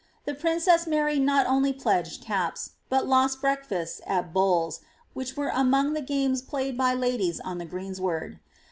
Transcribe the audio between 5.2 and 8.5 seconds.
were among the games played by ladies on the greensward.